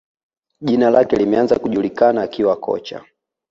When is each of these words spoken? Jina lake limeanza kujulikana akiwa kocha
Jina 0.61 0.89
lake 0.89 1.15
limeanza 1.15 1.59
kujulikana 1.59 2.21
akiwa 2.21 2.55
kocha 2.55 3.05